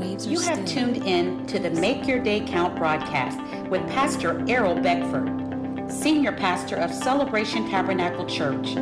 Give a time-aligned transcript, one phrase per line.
[0.00, 0.92] waves are You have still.
[0.92, 6.76] tuned in to the Make Your Day Count broadcast with Pastor Errol Beckford, Senior Pastor
[6.76, 8.74] of Celebration Tabernacle Church,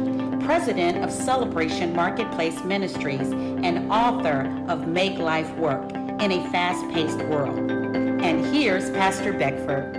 [0.45, 7.59] President of Celebration Marketplace Ministries, and author of Make Life Work in a Fast-Paced World.
[7.59, 9.95] And here's Pastor Beckford.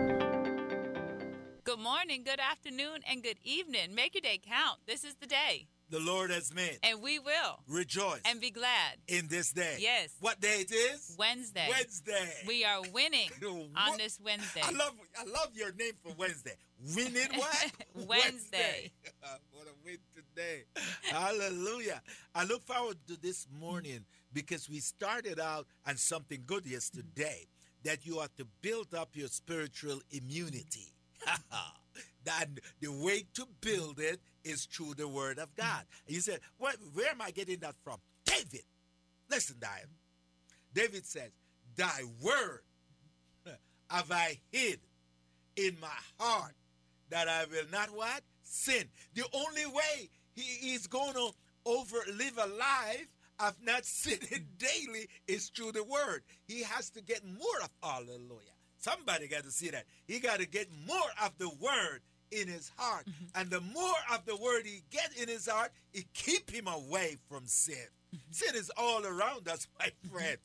[1.64, 3.94] Good morning, good afternoon, and good evening.
[3.94, 4.80] Make your day count.
[4.88, 6.80] This is the day, the Lord has made.
[6.84, 8.98] and we will Rejoice and be glad.
[9.08, 9.78] in this day.
[9.80, 10.10] Yes.
[10.20, 11.16] What day it is?
[11.18, 11.68] Wednesday.
[11.70, 12.34] Wednesday.
[12.48, 13.30] We are winning
[13.76, 14.62] on this Wednesday.
[14.64, 16.56] I love I love your name for Wednesday.
[16.96, 17.72] Winning what?
[18.08, 18.92] Wednesday.
[19.52, 20.64] what a win today.
[21.12, 22.02] Hallelujah.
[22.36, 27.48] I look forward to this morning because we started out on something good yesterday
[27.84, 30.94] that you are to build up your spiritual immunity.
[32.24, 32.48] that
[32.80, 35.84] the way to build it is through the word of God.
[36.06, 37.98] And you said, where, where am I getting that from?
[38.26, 38.64] David.
[39.30, 39.88] Listen, Diane.
[40.74, 41.32] David says,
[41.76, 42.62] Thy word
[43.90, 44.80] have I hid
[45.56, 45.88] in my
[46.20, 46.56] heart
[47.10, 48.22] that I will not what?
[48.44, 48.86] Sin.
[49.14, 51.32] The only way he is going to
[51.66, 53.08] over live a life
[53.40, 56.24] of not sinning daily is through the word.
[56.48, 58.56] He has to get more of hallelujah.
[58.78, 59.86] Somebody got to see that.
[60.08, 62.02] He got to get more of the word
[62.32, 63.06] in his heart.
[63.06, 63.42] Mm-hmm.
[63.42, 67.18] And the more of the word he get in his heart, it keep him away
[67.30, 67.76] from sin.
[68.16, 68.32] Mm-hmm.
[68.32, 70.16] Sin is all around us, my mm-hmm.
[70.16, 70.38] friend.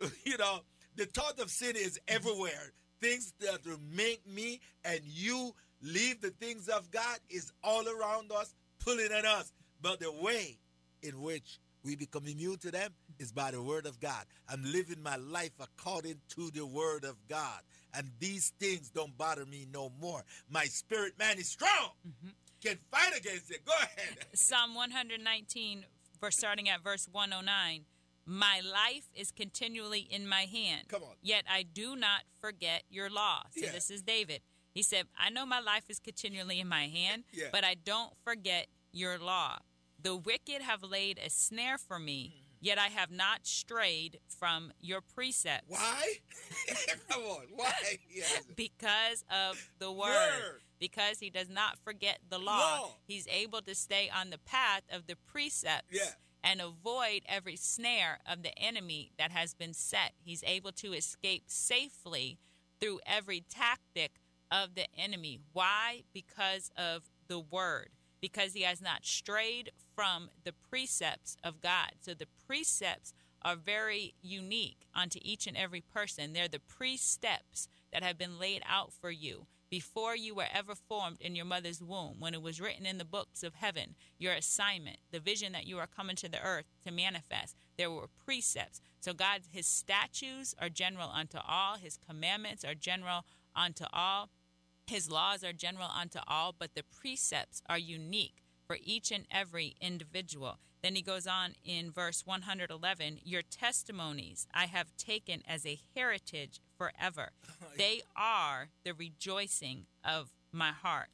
[0.24, 0.60] You know,
[0.96, 2.72] the thought of sin is everywhere.
[3.00, 8.32] Things that will make me and you leave the things of God is all around
[8.32, 9.52] us, pulling at us.
[9.80, 10.58] But the way
[11.02, 14.24] in which we become immune to them is by the word of God.
[14.48, 17.60] I'm living my life according to the word of God.
[17.94, 20.24] And these things don't bother me no more.
[20.48, 21.90] My spirit man is strong.
[22.64, 23.64] Can fight against it.
[23.64, 24.16] Go ahead.
[24.34, 25.84] Psalm 119,
[26.20, 27.84] verse, starting at verse 109.
[28.24, 30.86] My life is continually in my hand.
[30.88, 31.16] Come on.
[31.22, 33.42] Yet I do not forget your law.
[33.50, 33.72] So Yeah.
[33.72, 34.42] this is David.
[34.72, 37.48] He said, I know my life is continually in my hand, Yeah.
[37.52, 39.58] but I don't forget your law.
[40.00, 42.41] The wicked have laid a snare for me, Mm-hmm.
[42.62, 45.66] Yet I have not strayed from your precepts.
[45.68, 46.14] Why?
[47.10, 47.42] Come on.
[47.54, 47.98] Why?
[48.10, 48.42] Yes.
[48.56, 50.06] Because of the word.
[50.08, 50.60] Word.
[50.78, 52.58] Because he does not forget the law.
[52.80, 52.90] Law.
[53.06, 56.12] He's able to stay on the path of the precepts Yeah.
[56.42, 60.12] and avoid every snare of the enemy that has been set.
[60.24, 62.38] He's able to escape safely
[62.80, 64.12] through every tactic
[64.50, 65.40] of the enemy.
[65.52, 66.02] Why?
[66.12, 67.90] Because of the word.
[68.20, 71.92] Because he has not strayed from the precepts of God.
[72.00, 76.32] So the precepts are very unique unto each and every person.
[76.32, 81.16] They're the pre-steps that have been laid out for you before you were ever formed
[81.18, 84.98] in your mother's womb, when it was written in the books of heaven, your assignment,
[85.12, 88.82] the vision that you are coming to the earth to manifest, there were precepts.
[89.00, 93.24] So God, his statutes are general unto all, his commandments are general
[93.56, 94.28] unto all,
[94.86, 99.74] his laws are general unto all, but the precepts are unique for each and every
[99.80, 100.58] individual.
[100.82, 106.60] Then he goes on in verse 111 Your testimonies I have taken as a heritage
[106.76, 107.30] forever.
[107.78, 111.08] They are the rejoicing of my heart.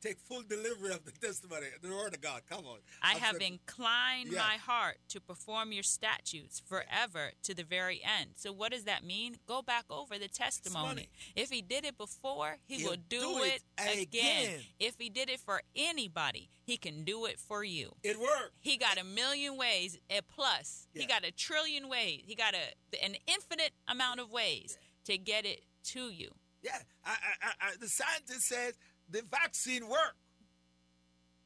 [0.00, 2.42] Take full delivery of the testimony, the word of God.
[2.48, 2.78] Come on.
[3.02, 4.38] I I'm have inclined Yeah.
[4.38, 8.30] my heart to perform your statutes forever to the very end.
[8.36, 9.38] So, what does that mean?
[9.46, 11.08] Go back over the testimony.
[11.34, 14.44] If he did it before, he He'll will do, do it, it again.
[14.44, 14.60] again.
[14.78, 17.92] If he did it for anybody, he can do it for you.
[18.04, 18.54] It worked.
[18.60, 20.86] He got a million ways, a plus.
[20.94, 22.22] He got a trillion ways.
[22.24, 26.30] He got a an infinite amount of ways to get it to you.
[26.62, 28.74] Yeah, I, I, I, the scientist says
[29.10, 30.16] the vaccine work.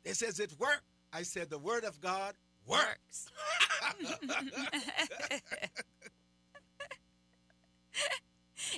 [0.04, 0.82] It says it worked.
[1.12, 2.34] I said the word of God
[2.66, 3.28] works.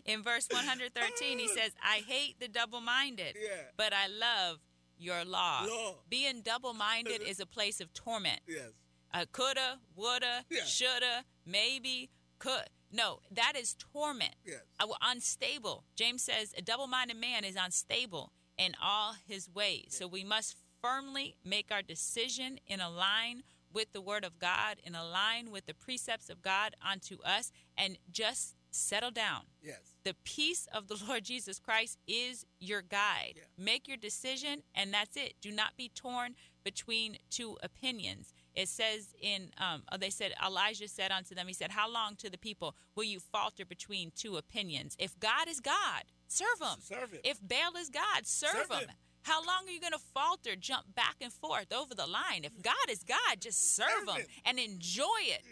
[0.07, 3.51] In verse 113, he says, I hate the double minded, Yeah.
[3.77, 4.59] but I love
[4.99, 5.65] your law.
[5.65, 5.95] Law.
[6.09, 8.41] Being double minded is a place of torment.
[8.47, 8.71] Yes.
[9.13, 10.65] Uh, coulda, woulda, Yeah.
[10.65, 12.69] shoulda, maybe, could.
[12.91, 14.35] No, that is torment.
[14.45, 14.63] Yes.
[14.81, 15.85] Uh, unstable.
[15.97, 19.87] James says a double minded man is unstable in all his ways.
[19.91, 23.43] So we must firmly make our decision in a line
[23.73, 27.51] with the word of God, in a line with the precepts of God unto us,
[27.77, 29.43] and just settle down.
[29.63, 29.79] Yes.
[30.05, 33.35] The peace of the Lord Jesus Christ is your guide.
[33.37, 33.43] Yeah.
[33.59, 35.35] Make your decision, and that's it.
[35.41, 36.35] Do not be torn
[36.65, 38.33] between two opinions.
[38.55, 42.17] It says in, um, oh, they said, Elijah said unto them, He said, How long
[42.17, 44.97] to the people will you falter between two opinions?
[44.99, 46.81] If God is God, serve Him.
[46.81, 47.21] Serve him.
[47.25, 48.89] If Baal is God, serve, Serve him.
[48.89, 48.97] him.
[49.23, 52.45] How long are you going to falter, jump back and forth over the line?
[52.45, 54.27] If God is God, just serve, Serve him him.
[54.45, 55.43] and enjoy it.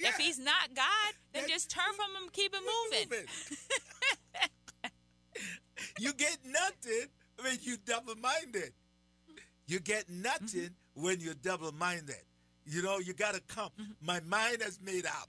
[0.00, 0.08] Yeah.
[0.08, 3.26] If he's not God, then just turn from him, keep it moving.
[5.98, 7.08] you get nothing
[7.42, 8.72] when you double minded.
[9.66, 11.02] You get nothing mm-hmm.
[11.02, 12.16] when you're double minded.
[12.68, 13.70] You know, you got to come.
[13.80, 14.06] Mm-hmm.
[14.06, 15.28] My mind has made up.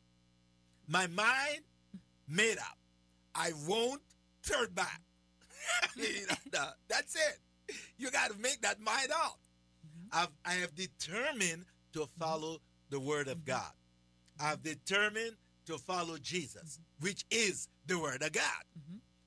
[0.88, 1.62] My mind
[2.28, 2.78] made up.
[3.34, 4.02] I won't
[4.44, 5.02] turn back.
[6.90, 7.76] That's it.
[7.98, 9.40] You got to make that mind up.
[9.86, 10.20] Mm-hmm.
[10.20, 12.60] I've, I have determined to follow
[12.90, 13.72] the word of God.
[14.40, 18.64] I've determined to follow Jesus, which is the word of God,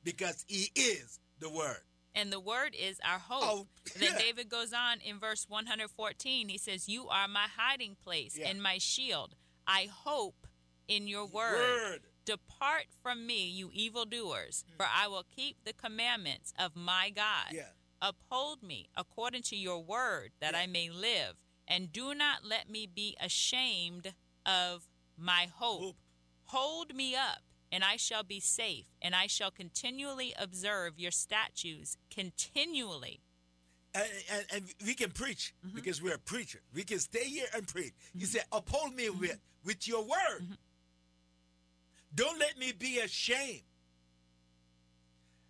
[0.05, 1.83] because he is the word.
[2.15, 3.43] And the word is our hope.
[3.43, 3.67] Oh,
[3.99, 4.09] yeah.
[4.09, 6.49] Then David goes on in verse 114.
[6.49, 8.49] He says, You are my hiding place yeah.
[8.49, 9.35] and my shield.
[9.67, 10.47] I hope
[10.89, 11.57] in your word.
[11.57, 12.01] word.
[12.25, 14.77] Depart from me, you evildoers, mm.
[14.77, 17.53] for I will keep the commandments of my God.
[17.53, 17.63] Yeah.
[18.01, 21.37] Uphold me according to your word, that I may live,
[21.67, 24.15] and do not let me be ashamed
[24.47, 25.81] of my hope.
[25.81, 25.97] hope.
[26.45, 27.43] Hold me up
[27.73, 33.21] and I shall be safe, and I shall continually observe your statutes continually.
[33.95, 35.75] And, and, and we can preach mm-hmm.
[35.75, 36.61] because we're a preacher.
[36.75, 37.93] We can stay here and preach.
[38.11, 38.21] Mm-hmm.
[38.21, 40.43] You say, uphold me with, with your word.
[40.43, 40.53] Mm-hmm.
[42.15, 43.63] Don't let me be ashamed.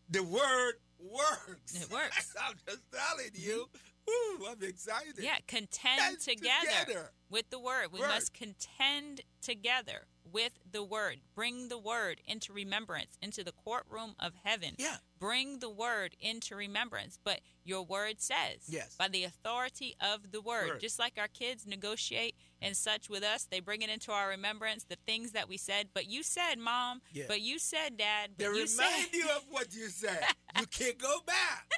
[0.08, 1.74] The word works.
[1.74, 2.34] It works.
[2.46, 3.66] I'm just telling you.
[4.08, 5.14] Ooh, I'm excited.
[5.20, 7.88] Yeah, contend together, together, with the word.
[7.92, 8.08] We word.
[8.08, 11.20] must contend together with the word.
[11.34, 14.74] Bring the word into remembrance into the courtroom of heaven.
[14.78, 14.96] Yeah.
[15.18, 17.18] Bring the word into remembrance.
[17.22, 18.96] But your word says, yes.
[18.96, 20.80] by the authority of the word, word.
[20.80, 24.84] just like our kids negotiate and such with us, they bring it into our remembrance,
[24.84, 25.88] the things that we said.
[25.94, 27.24] But you said, Mom, yeah.
[27.28, 29.06] but you said, Dad, but they you remind said.
[29.12, 30.24] you of what you said.
[30.58, 31.70] you can't go back.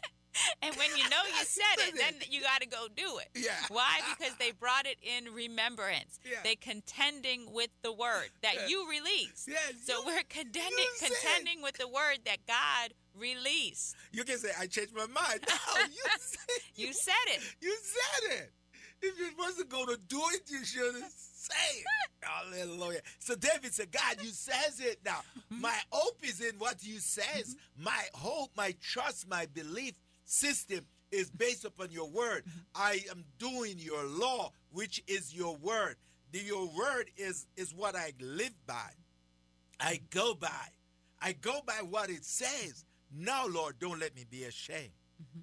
[0.62, 3.28] And when you know you said it, then you got to go do it.
[3.34, 3.52] Yeah.
[3.68, 4.00] Why?
[4.10, 6.18] Because they brought it in remembrance.
[6.24, 6.38] Yeah.
[6.42, 8.66] They contending with the word that yeah.
[8.68, 9.48] you released.
[9.48, 13.96] Yeah, so you, we're contending, contending with the word that God released.
[14.12, 15.40] You can say, I changed my mind.
[15.48, 15.54] No,
[15.84, 16.38] you said,
[16.74, 17.40] you said it.
[17.60, 18.52] You said it.
[19.02, 21.84] If you wasn't going to do it, you should have said it.
[22.22, 23.00] Hallelujah.
[23.18, 25.20] So David said, God, you says it now.
[25.52, 25.60] Mm-hmm.
[25.60, 27.54] My hope is in what you says.
[27.54, 27.84] Mm-hmm.
[27.84, 29.94] My hope, my trust, my belief
[30.24, 32.44] system is based upon your word.
[32.44, 32.58] Mm-hmm.
[32.74, 35.96] I am doing your law, which is your word.
[36.32, 38.90] The, your word is, is what I live by.
[39.80, 40.04] I mm-hmm.
[40.10, 40.48] go by.
[41.20, 42.84] I go by what it says.
[43.16, 44.90] Now, Lord, don't let me be ashamed.
[45.22, 45.40] Mm-hmm.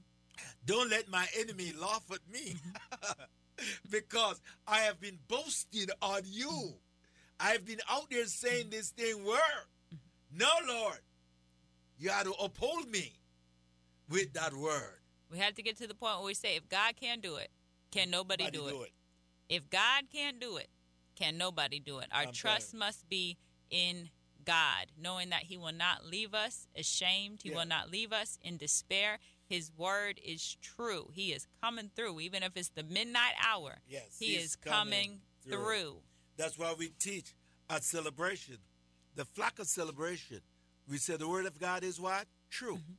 [0.65, 1.81] Don't let my enemy mm-hmm.
[1.81, 2.55] laugh at me
[3.89, 6.73] because I have been boasting on you.
[7.39, 9.39] I've been out there saying this thing word.
[10.33, 10.99] No, Lord,
[11.97, 13.13] you have to uphold me
[14.11, 14.99] with that word.
[15.31, 17.49] We have to get to the point where we say, if God can't do it,
[17.91, 18.71] can nobody, do, it.
[18.71, 18.91] do, it.
[19.49, 20.67] If God can't do it,
[21.15, 22.07] can nobody do it?
[22.11, 23.37] Our I'm trust must be
[23.69, 24.09] in
[24.45, 27.41] God, knowing that He will not leave us ashamed.
[27.43, 27.57] He yeah.
[27.57, 29.19] will not leave us in despair.
[29.47, 31.09] His word is true.
[31.13, 33.79] He is coming through, even if it's the midnight hour.
[33.87, 35.63] Yes, He is coming, through.
[35.63, 35.95] through.
[36.37, 37.35] That's why we teach
[37.69, 38.57] at celebration,
[39.15, 40.39] the flock of celebration.
[40.89, 42.25] We say the word of God is what?
[42.49, 42.75] True.
[42.75, 42.93] Mm-hmm.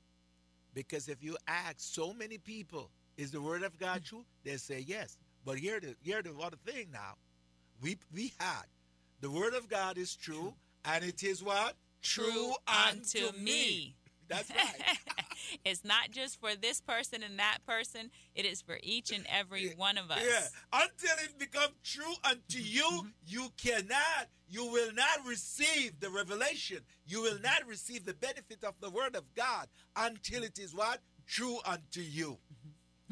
[0.74, 4.04] Because if you ask so many people, is the word of God mm.
[4.04, 4.24] true?
[4.44, 5.16] They say yes.
[5.44, 7.14] But here the here the other thing now.
[7.82, 8.64] We we had
[9.20, 10.54] the word of God is true,
[10.84, 11.74] and it is what?
[12.00, 13.44] True, unto, unto me.
[13.44, 13.94] me.
[14.28, 14.98] That's right.
[15.64, 18.10] it's not just for this person and that person.
[18.34, 20.22] It is for each and every one of us.
[20.22, 20.46] Yeah.
[20.72, 23.08] Until it becomes true unto you, mm-hmm.
[23.26, 26.78] you cannot, you will not receive the revelation.
[27.06, 31.00] You will not receive the benefit of the word of God until it is what?
[31.26, 32.38] True unto you.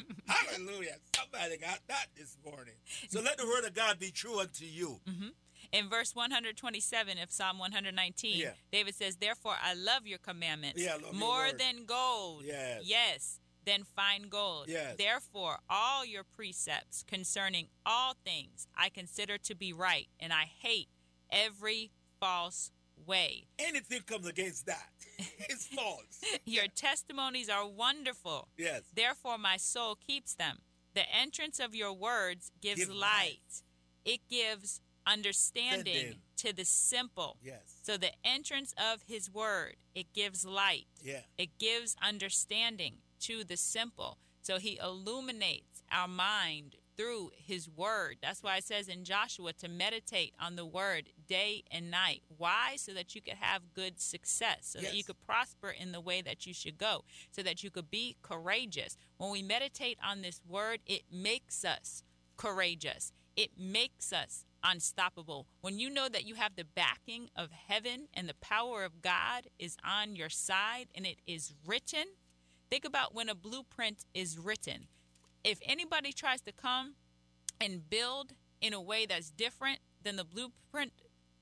[0.01, 0.31] Mm-hmm.
[0.31, 0.97] Hallelujah.
[1.15, 2.75] Somebody got that this morning.
[3.09, 5.01] So let the word of God be true unto you.
[5.09, 5.29] Mm-hmm.
[5.73, 8.51] In verse 127 of Psalm 119, yeah.
[8.73, 12.43] David says, Therefore I love your commandments yeah, more than gold.
[12.45, 12.83] Yes.
[12.85, 13.41] yes.
[13.67, 14.67] Than fine gold.
[14.69, 14.97] Yes.
[14.97, 20.89] Therefore, all your precepts concerning all things I consider to be right, and I hate
[21.31, 22.73] every false
[23.07, 23.47] way.
[23.59, 26.21] Anything comes against that, it's false.
[26.47, 28.49] your testimonies are wonderful.
[28.57, 28.83] Yes.
[28.95, 30.61] Therefore, my soul keeps them.
[30.95, 33.01] The entrance of your words gives Give light.
[33.01, 33.63] light.
[34.05, 37.37] It gives understanding to the simple.
[37.43, 37.61] Yes.
[37.83, 40.87] So the entrance of his word, it gives light.
[41.03, 41.21] Yeah.
[41.39, 44.19] It gives understanding to the simple.
[44.43, 48.19] So he illuminates our mind through his word.
[48.21, 52.23] That's why it says in Joshua to meditate on the word day and night.
[52.37, 52.75] Why?
[52.77, 54.91] So that you could have good success, so yes.
[54.91, 57.91] that you could prosper in the way that you should go, so that you could
[57.91, 58.99] be courageous.
[59.17, 62.03] When we meditate on this word, it makes us
[62.37, 63.13] courageous.
[63.35, 65.47] It makes us unstoppable.
[65.61, 69.49] When you know that you have the backing of heaven and the power of God
[69.59, 72.05] is on your side and it is written,
[72.71, 74.87] think about when a blueprint is written.
[75.45, 76.95] If anybody tries to come
[77.61, 80.93] and build in a way that's different than the blueprint,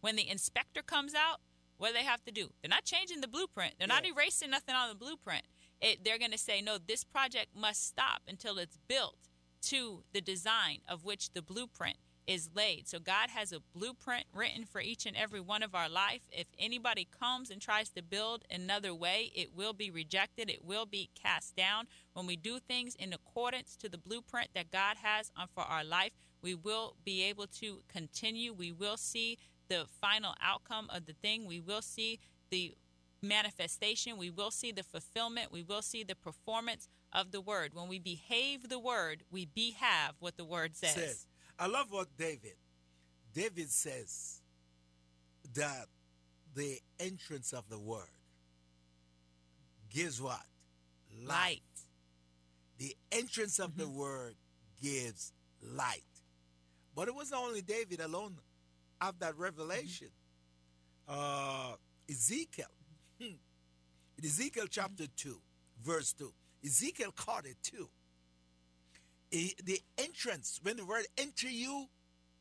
[0.00, 1.40] when the inspector comes out,
[1.76, 2.50] what do they have to do?
[2.60, 3.74] They're not changing the blueprint.
[3.78, 5.44] They're not erasing nothing on the blueprint.
[5.80, 9.28] It, they're going to say, no, this project must stop until it's built
[9.62, 11.96] to the design of which the blueprint
[12.28, 12.86] is laid.
[12.86, 16.20] So God has a blueprint written for each and every one of our life.
[16.30, 20.50] If anybody comes and tries to build another way, it will be rejected.
[20.50, 21.86] It will be cast down.
[22.12, 25.82] When we do things in accordance to the blueprint that God has uh, for our
[25.82, 28.52] life, we will be able to continue.
[28.52, 31.46] We will see the final outcome of the thing.
[31.46, 32.20] We will see
[32.50, 32.74] the
[33.22, 34.18] manifestation.
[34.18, 35.50] We will see the fulfillment.
[35.50, 37.72] We will see the performance of the word.
[37.72, 40.92] When we behave the word, we behave what the word says.
[40.92, 41.26] says.
[41.58, 42.54] I love what David.
[43.34, 44.40] David says
[45.54, 45.86] that
[46.54, 48.08] the entrance of the word
[49.90, 50.42] gives what?
[51.26, 51.62] Light.
[52.78, 53.80] The entrance of mm-hmm.
[53.80, 54.34] the word
[54.82, 56.02] gives light.
[56.94, 58.36] But it wasn't only David alone
[59.00, 60.08] of that revelation.
[61.08, 61.72] Mm-hmm.
[61.72, 61.74] Uh,
[62.08, 62.66] Ezekiel.
[63.20, 65.36] In Ezekiel chapter 2,
[65.84, 66.32] verse 2.
[66.64, 67.88] Ezekiel caught it too
[69.30, 71.86] the entrance, when the word enter you,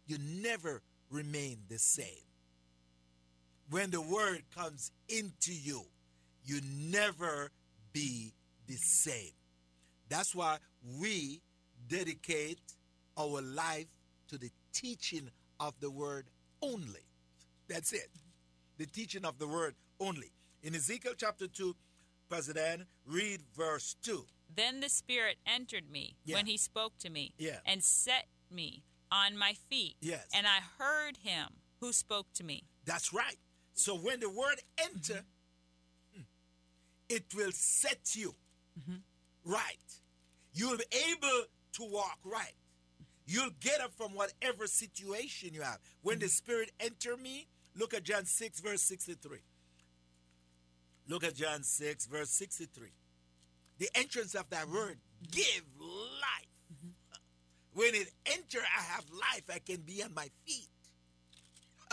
[0.05, 2.25] you never remain the same.
[3.69, 5.83] When the word comes into you,
[6.45, 7.51] you never
[7.91, 8.33] be
[8.67, 9.31] the same.
[10.09, 10.57] That's why
[10.99, 11.41] we
[11.89, 12.59] dedicate
[13.17, 13.87] our life
[14.29, 15.29] to the teaching
[15.59, 16.27] of the word
[16.61, 17.05] only.
[17.67, 18.09] That's it.
[18.77, 20.31] The teaching of the word only.
[20.63, 21.75] In Ezekiel chapter 2,
[22.29, 24.25] President, read verse 2.
[24.53, 26.35] Then the Spirit entered me yeah.
[26.35, 27.57] when he spoke to me yeah.
[27.65, 29.95] and set me on my feet.
[30.01, 30.25] Yes.
[30.33, 31.47] And I heard him
[31.79, 32.63] who spoke to me.
[32.85, 33.37] That's right.
[33.73, 35.23] So when the word enter,
[36.13, 36.21] mm-hmm.
[37.09, 38.33] it will set you
[38.79, 38.97] mm-hmm.
[39.45, 39.77] right.
[40.53, 42.55] You'll be able to walk right.
[43.27, 45.79] You'll get up from whatever situation you have.
[46.01, 46.23] When mm-hmm.
[46.23, 49.39] the Spirit enter me, look at John 6, verse 63.
[51.09, 52.89] Look at John 6, verse 63
[53.79, 54.97] the entrance of that word
[55.31, 56.47] give life.
[56.73, 56.89] Mm-hmm.
[57.73, 59.43] When it enter, I have life.
[59.53, 60.69] I can be on my feet.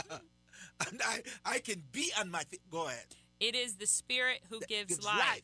[0.11, 2.62] and I, I can be on my feet.
[2.71, 3.07] Go ahead.
[3.41, 5.19] It is the Spirit who gives, gives life.
[5.19, 5.43] life.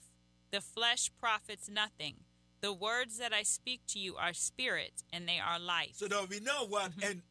[0.50, 2.16] The flesh profits nothing.
[2.60, 5.92] The words that I speak to you are spirit and they are life.
[5.94, 7.10] So now we know what mm-hmm.
[7.10, 7.22] and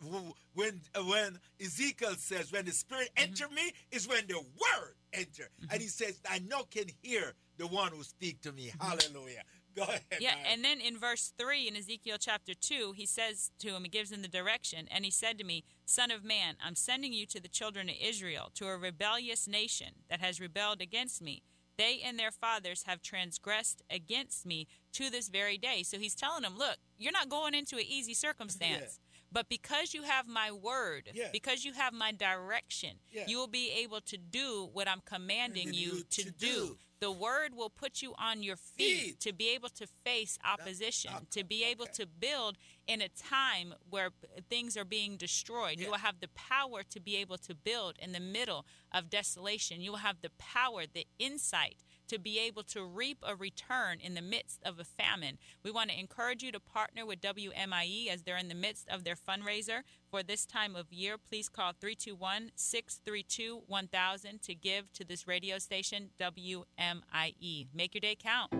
[0.56, 3.30] when when Ezekiel says when the spirit mm-hmm.
[3.30, 5.50] enter me is when the word enter.
[5.62, 5.72] Mm-hmm.
[5.72, 8.68] And he says I know can hear the one who speak to me.
[8.68, 8.88] Mm-hmm.
[8.88, 9.44] Hallelujah.
[9.76, 10.02] Go ahead.
[10.20, 13.90] Yeah, and then in verse 3 in Ezekiel chapter 2, he says to him, he
[13.90, 17.26] gives him the direction, and he said to me, Son of man, I'm sending you
[17.28, 21.44] to the children of Israel, to a rebellious nation that has rebelled against me.
[21.80, 25.84] They and their fathers have transgressed against me to this very day.
[25.84, 29.00] So he's telling them, Look, you're not going into an easy circumstance.
[29.10, 29.10] Yeah.
[29.32, 31.28] But because you have my word, yeah.
[31.32, 33.26] because you have my direction, yeah.
[33.28, 36.32] you will be able to do what I'm commanding you, you, to, do.
[36.32, 36.78] do.
[37.02, 41.44] The word will put you on your feet, to be able to face opposition, to
[41.44, 44.10] be able to build in a time where
[44.50, 45.80] things are being destroyed.
[45.80, 49.80] You will have the power to be able to build in the middle of desolation.
[49.80, 51.78] You will have the power, the insight
[52.10, 55.38] to be able to reap a return in the midst of a famine.
[55.64, 59.04] We want to encourage you to partner with WMIE as they're in the midst of
[59.04, 61.18] their fundraiser for this time of year.
[61.18, 67.68] Please call 321 632 1000 to give to this radio station, WMIE.
[67.74, 68.52] Make your day count.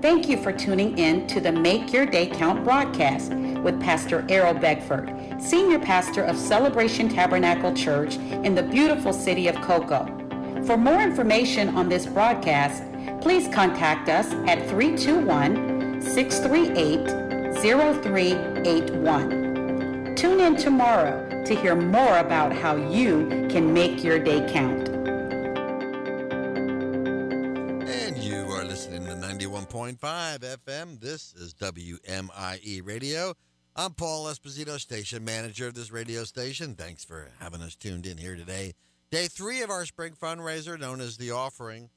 [0.00, 4.54] Thank you for tuning in to the Make Your Day Count broadcast with Pastor Errol
[4.54, 10.27] Beckford, Senior Pastor of Celebration Tabernacle Church in the beautiful city of Cocoa.
[10.68, 12.82] For more information on this broadcast,
[13.22, 20.14] please contact us at 321 638 0381.
[20.14, 24.90] Tune in tomorrow to hear more about how you can make your day count.
[27.88, 31.00] And you are listening to 91.5 FM.
[31.00, 33.32] This is WMIE Radio.
[33.74, 36.74] I'm Paul Esposito, station manager of this radio station.
[36.74, 38.74] Thanks for having us tuned in here today.
[39.10, 41.88] Day three of our spring fundraiser, known as The Offering.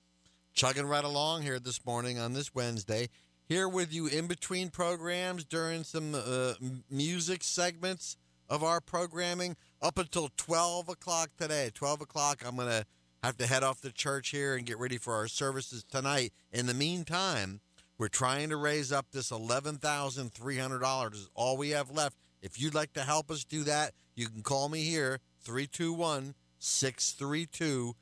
[0.53, 3.10] Chugging right along here this morning on this Wednesday.
[3.50, 6.53] Here with you in between programs during some uh,
[6.89, 8.15] music segments
[8.48, 11.70] of our programming up until 12 o'clock today.
[11.74, 12.86] 12 o'clock, I'm going to
[13.24, 16.32] have to head off to church here and get ready for our services tonight.
[16.53, 17.60] In the meantime,
[17.98, 21.13] we're trying to raise up this $11,300.
[21.13, 24.44] Is all we have left If you'd like to help us do that, you can
[24.44, 27.96] call me here, 321 632